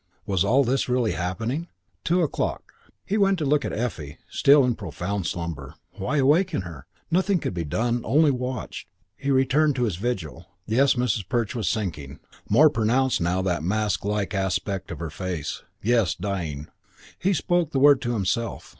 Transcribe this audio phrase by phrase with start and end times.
[0.25, 1.67] Was all this really happening?
[2.03, 2.73] Two o'clock.
[3.05, 5.75] He went to look at Effie, still in profound slumber.
[5.91, 6.87] Why awaken her?
[7.11, 8.87] Nothing could be done; only watch.
[9.15, 10.47] He returned to his vigil.
[10.65, 11.29] Yes, Mrs.
[11.29, 12.19] Perch was sinking.
[12.49, 15.61] More pronounced now that masklike aspect of her face.
[15.83, 16.69] Yes, dying.
[17.19, 18.69] He spoke the word to himself.